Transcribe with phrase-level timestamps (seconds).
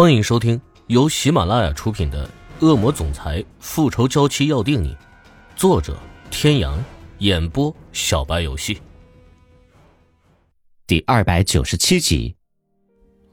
[0.00, 2.24] 欢迎收听由喜马拉雅出品的
[2.64, 4.94] 《恶魔总裁复仇娇妻要定你》，
[5.56, 5.98] 作者：
[6.30, 6.78] 天阳，
[7.18, 8.80] 演播：小白游戏。
[10.86, 12.32] 第二百九十七集，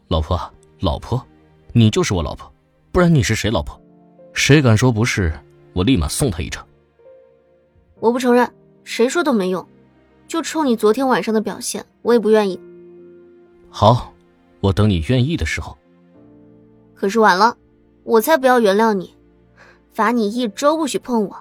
[0.07, 0.41] 老婆，
[0.79, 1.23] 老婆，
[1.71, 2.51] 你就是我老婆，
[2.91, 3.79] 不然你是谁老婆？
[4.34, 5.32] 谁敢说不是，
[5.73, 6.66] 我立马送他一程。
[8.00, 8.52] 我不承认，
[8.84, 9.63] 谁说都没用，
[10.27, 12.59] 就冲你昨天晚上的表现，我也不愿意。
[13.70, 14.11] 好，
[14.61, 15.77] 我等你愿意的时候。
[17.05, 17.55] 可是晚了，
[18.04, 19.13] 我才不要原谅你，
[19.93, 21.37] 罚你一周不许碰我，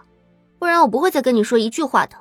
[0.58, 2.14] 不然我不会再跟你说一句话的。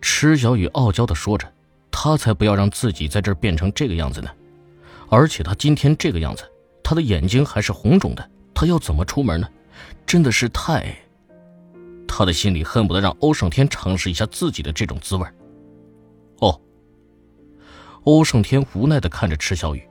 [0.00, 1.46] 池小雨傲娇的说着，
[1.88, 4.28] 他才不要让自己在这变成这个样子呢。
[5.08, 6.42] 而且他今天这个样子，
[6.82, 9.48] 他的眼睛还是红肿的，他要怎么出门呢？
[10.04, 10.92] 真的是太……
[12.08, 15.24] 他的心里恨不得让欧胜天尝试一下自己的这种滋味。
[16.40, 16.60] 哦，
[18.02, 19.88] 欧胜天无奈的看着池小雨。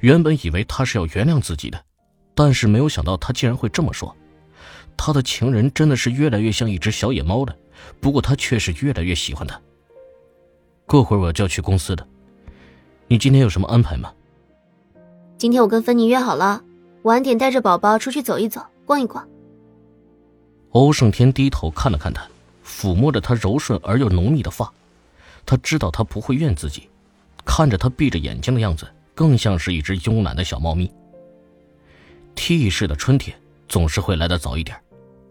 [0.00, 1.84] 原本以为他是要原谅自己的，
[2.34, 4.14] 但是没有想到他竟然会这么说。
[4.96, 7.56] 他的情人真的是越来越像一只小野猫了，
[8.00, 9.60] 不过他却是越来越喜欢他。
[10.86, 12.06] 过会儿我就要去公司的，
[13.06, 14.12] 你今天有什么安排吗？
[15.36, 16.62] 今天我跟芬妮约好了，
[17.02, 19.26] 晚点带着宝宝出去走一走，逛一逛。
[20.70, 22.26] 欧胜天低头看了看他，
[22.66, 24.72] 抚摸着他柔顺而又浓密的发，
[25.46, 26.88] 他知道他不会怨自己，
[27.44, 28.86] 看着他闭着眼睛的样子。
[29.18, 30.88] 更像是一只慵懒的小猫咪。
[32.36, 33.36] T 市的春天
[33.68, 34.80] 总是会来得早一点，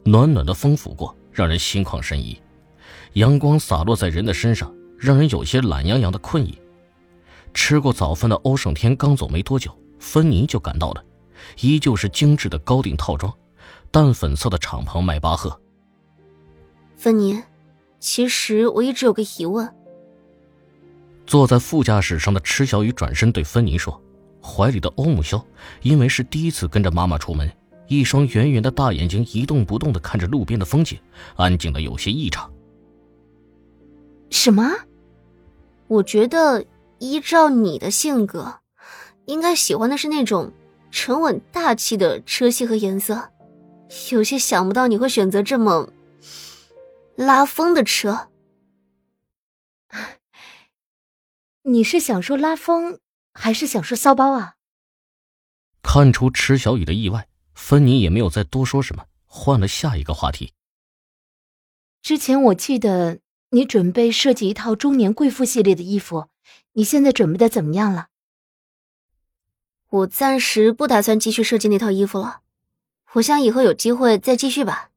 [0.04, 2.38] 暖暖的风拂过，让人心旷神怡。
[3.14, 6.60] 阳光洒落在人的身上，让人有些懒洋洋的困意。
[7.54, 11.02] 吃过早饭的欧胜天刚走没多久，芬妮就赶到了，
[11.62, 13.34] 依旧是精致的高定套装，
[13.90, 15.58] 淡粉色的敞篷迈巴赫。
[16.98, 17.42] 芬妮，
[18.02, 19.77] 其实我一直有个疑问。
[21.28, 24.02] 坐在副驾驶上的池小雨转身对芬妮说
[24.42, 25.45] ：“怀里的欧木萧，
[25.81, 27.52] 因为是第一次跟着妈妈出门，
[27.88, 30.98] 一双圆圆的大眼睛一动不动的看着路边的风景，
[31.36, 32.49] 安静的有些异常。”
[34.32, 34.73] 什么？
[35.87, 36.66] 我觉得
[36.99, 38.55] 依照你的性格，
[39.26, 40.52] 应该喜欢的是那种
[40.92, 43.30] 沉稳大气的车系和颜色，
[44.11, 45.89] 有些想不到你会选择这么
[47.17, 48.27] 拉风的车。
[51.70, 53.02] 你是想说拉风，
[53.33, 54.55] 还是想说骚包啊？
[55.82, 60.54] 看出池小雨的意外，芬妮也没有再多说什么，换了下一个话题。
[62.02, 63.20] 之前我记得
[63.50, 66.30] 你准备设计一套中年贵妇系列的衣服，
[66.72, 68.08] 你现在准备的怎么样了？
[69.89, 72.44] 我暂时不打算继续设计那套衣服了，
[73.16, 74.92] 我想以后有机会再继续吧。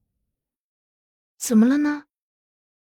[1.36, 2.04] 怎么了呢？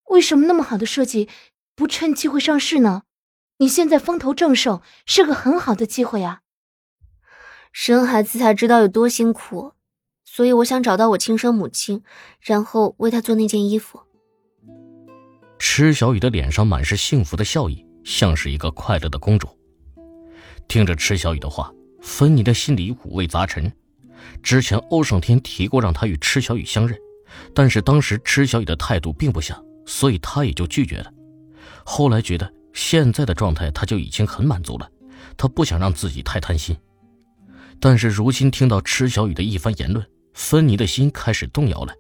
[0.06, 1.30] 为什么那么好的设计
[1.76, 3.04] 不趁机会上市呢？
[3.58, 6.42] 你现在风头正盛，是个很好的机会啊！
[7.72, 9.72] 生孩子才知道有多辛苦，
[10.26, 12.04] 所以我想找到我亲生母亲，
[12.42, 14.02] 然后为她做那件衣服。
[15.58, 19.48] 池小雨的脸上满是幸福的笑意，像是一个快乐的公主。
[20.68, 23.72] 听着池小雨的话，芬妮的心里五味杂陈。
[24.44, 27.00] 之前欧胜天提过让她与池小雨相认，
[27.54, 31.10] 但是当时池小雨的态度并不想，所以她也就拒绝了。
[31.86, 32.54] 后来觉得。
[32.76, 34.88] 现在的状态，他就已经很满足了。
[35.38, 36.78] 他不想让自己太贪心，
[37.80, 41.94] 但是如今听到池小雨的一番言论，芬妮的心开始动摇了。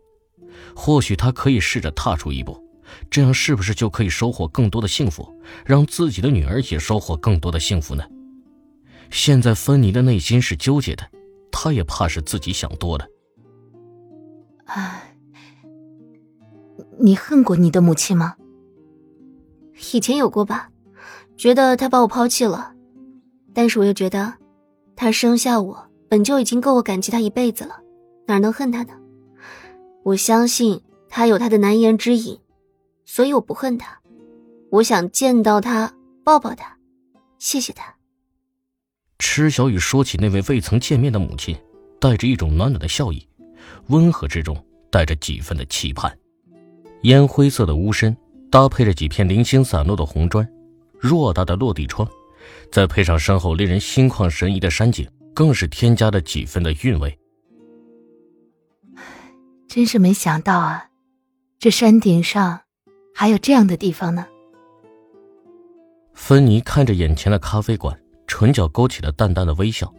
[0.76, 2.62] 或许他可以试着踏出一步，
[3.10, 5.34] 这样是不是就可以收获更多的幸福，
[5.66, 8.04] 让自己的女儿也收获更多的幸福呢？
[9.10, 11.10] 现在芬妮的内心是纠结的，
[11.52, 13.08] 她也怕是自己想多了。
[14.66, 15.16] 唉，
[17.00, 18.36] 你恨过你的母亲吗？
[19.94, 20.70] 以前有过吧，
[21.38, 22.74] 觉得他把我抛弃了，
[23.54, 24.34] 但是我又觉得，
[24.96, 27.80] 他生下我本就已经够我感激他一辈子了，
[28.26, 28.94] 哪能恨他呢？
[30.04, 32.40] 我相信他有他的难言之隐，
[33.06, 34.00] 所以我不恨他。
[34.72, 35.94] 我想见到他，
[36.24, 36.78] 抱抱他，
[37.38, 37.96] 谢谢他。
[39.20, 41.56] 池小雨说起那位未曾见面的母亲，
[42.00, 43.28] 带着一种暖暖的笑意，
[43.88, 44.58] 温和之中
[44.90, 46.18] 带着几分的期盼。
[47.04, 48.16] 烟灰色的屋身。
[48.56, 50.50] 搭配着几片零星散落的红砖，
[51.02, 52.10] 偌大的落地窗，
[52.72, 57.20] 再配上身后令人心旷神怡的山景，更是添加了几分的韵味。
[59.68, 60.88] 真是没想到啊，
[61.60, 62.62] 这山顶上
[63.14, 64.26] 还有这样的地方呢。
[66.14, 69.94] 芬妮看着眼前的咖啡馆，唇角勾起了淡淡的微笑。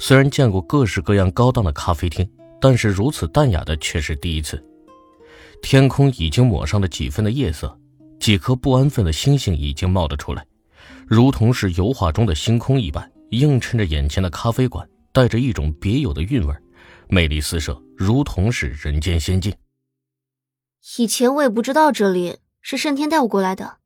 [0.00, 2.28] 虽然见过各式各样高档的咖啡厅，
[2.60, 4.60] 但是如此淡雅的却是第一次。
[5.62, 7.78] 天空已经抹上了几分的夜色。
[8.24, 10.46] 几颗不安分的星星已经冒了出来，
[11.06, 16.56] 如同是油画中的星空一般，映衬着眼前的咖啡馆，带着一种别有的韵味，
[17.10, 19.54] 魅力四射，如同是人间仙境。
[20.96, 23.76] 以前我也不知道这里是盛天带我过来的，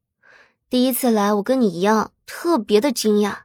[0.71, 3.39] 第一次来，我跟你一样特别的惊讶，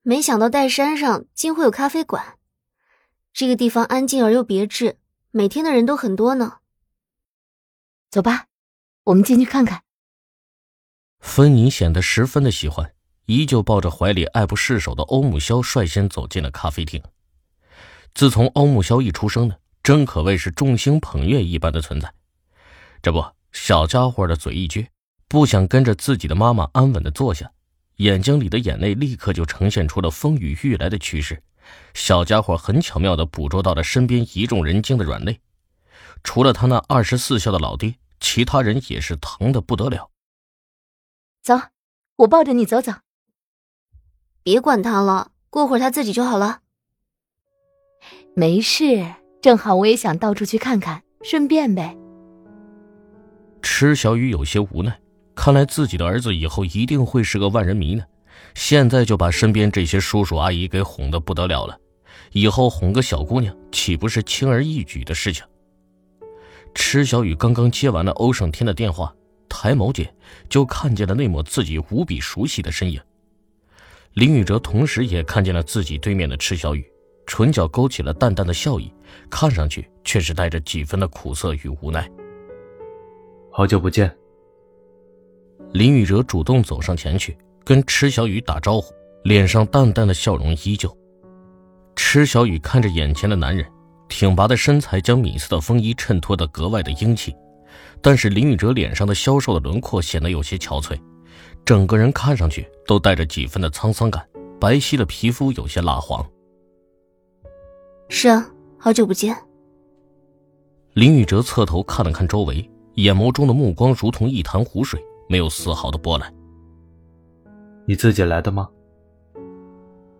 [0.00, 2.38] 没想到岱山上竟会有咖啡馆。
[3.34, 4.96] 这个地方安静而又别致，
[5.30, 6.60] 每天的人都很多呢。
[8.10, 8.46] 走吧，
[9.04, 9.82] 我们进去看看。
[11.26, 12.90] 芬妮显得十分的喜欢，
[13.26, 17.02] 依旧抱着怀里爱不释手的欧木萧，率先走进了咖啡厅。
[18.14, 22.10] 自从欧木萧一出生呢，真可谓是众星捧月一般的存在。
[23.02, 24.86] 这不，小家伙的嘴一撅，
[25.28, 27.50] 不想跟着自己的妈妈安稳的坐下，
[27.96, 31.42] 眼睛里的眼泪立刻就呈现出了风雨欲来的趋势。
[31.92, 35.38] 小家伙很巧妙的捕捉到了身边一众人精的软肋，
[36.22, 40.08] 除了他那二十四孝的老爹，其他人也是疼的不得了。
[41.46, 41.60] 走，
[42.16, 42.90] 我抱着你走走。
[44.42, 46.58] 别管他了，过会儿他自己就好了。
[48.34, 51.96] 没事，正好我也想到处去看看，顺便呗。
[53.62, 54.98] 池小雨有些无奈，
[55.36, 58.02] 看来自己的儿子以后一定会是个万人迷呢。
[58.56, 61.78] 现在就把身边这些叔叔阿姨给哄得不得了了，
[62.32, 65.46] 以后哄个小姑娘岂不是轻而易举的事情？
[66.74, 69.14] 池小雨刚刚接完了欧胜天的电话，
[69.48, 70.12] 抬眸间
[70.48, 73.00] 就看见了那抹自己无比熟悉的身影。
[74.14, 76.84] 林宇哲同时也看见了自己对面的池小雨，
[77.26, 78.92] 唇角勾起了淡淡的笑意，
[79.28, 82.10] 看上去却是带着几分的苦涩与无奈。
[83.50, 84.14] 好久不见。
[85.72, 88.94] 林宇哲主动走上前去，跟池小雨打招呼，
[89.24, 90.96] 脸上淡淡的笑容依旧。
[91.94, 93.66] 池小雨看着眼前的男人，
[94.08, 97.34] 挺拔的身材将米色的风衣衬托得格外的英气，
[98.06, 100.96] 但是林宇哲脸上的消瘦的轮廓显得有些憔悴，
[101.64, 104.24] 整个人看上去都带着几分的沧桑感，
[104.60, 106.24] 白皙的皮肤有些蜡黄。
[108.08, 108.48] 是啊，
[108.78, 109.36] 好久不见。
[110.92, 112.70] 林宇哲侧头看了看周围。
[112.94, 116.32] 眼眸中的目光如同一潭湖水，没有丝毫的波澜。
[117.86, 118.68] 你自己来的吗？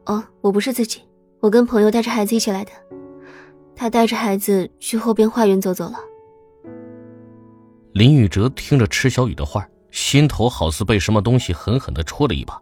[0.06, 1.02] 哦，我不是自己，
[1.38, 2.72] 我跟朋友带着孩子一起来的。
[3.76, 5.96] 他带着孩子去后边花园走走了。
[7.96, 12.60] 林宇哲听着池小雨的话，心头好似被什么东西狠狠的戳了一把，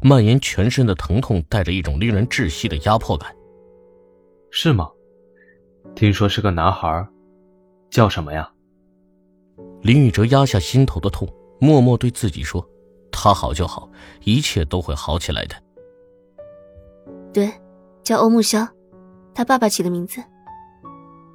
[0.00, 3.34] 蔓延全身的疼痛带着一种令人窒息的压迫感。
[4.52, 4.88] 是吗？
[5.96, 7.04] 听说是个男孩，
[7.90, 8.48] 叫什么呀？
[9.82, 11.28] 林宇哲压下心头的痛，
[11.58, 12.64] 默默对自己说
[13.10, 13.90] ：“他好就好，
[14.22, 15.56] 一切都会好起来的。”
[17.34, 17.52] 对，
[18.04, 18.64] 叫欧木萧，
[19.34, 20.22] 他爸爸起的名字。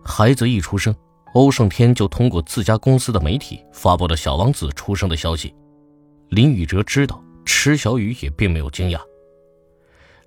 [0.05, 0.95] 孩子一出生，
[1.33, 5.53] 欧胜天就通过自家公司的媒体发布了小王子出生的消息。
[6.29, 8.99] 林宇哲知道，池小雨也并没有惊讶。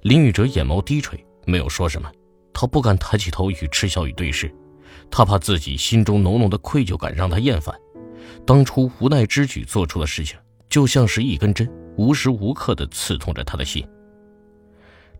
[0.03, 2.11] 林宇哲眼眸低垂，没有说什么，
[2.53, 4.55] 他不敢抬起头与池小雨对视，
[5.11, 7.75] 他怕自己心中浓浓的愧疚感让他厌烦。
[8.47, 10.39] 当初无奈之举做出的事情，
[10.71, 13.87] 就像是一根针，无时无刻的刺痛着他的心。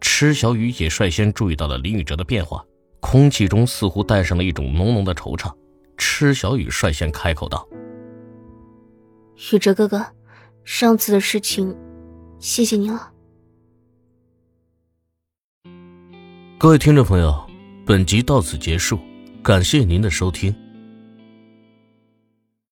[0.01, 2.65] 池小雨也率先注意到了林宇哲的变化，
[3.01, 5.53] 空气中似乎带上了一种浓浓的惆怅。
[5.96, 7.69] 池小雨率先开口道
[9.52, 10.05] ：“宇哲哥哥，
[10.64, 11.76] 上次的事情，
[12.38, 13.12] 谢谢你了。”
[16.58, 17.35] 各位听众朋友，
[17.84, 18.98] 本集到此结束，
[19.43, 20.55] 感谢您的收听。